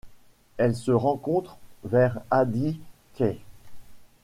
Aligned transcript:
Elle 0.57 0.75
se 0.75 0.89
rencontre 0.91 1.59
vers 1.83 2.21
Adi 2.31 2.79
Keyh. 3.13 3.39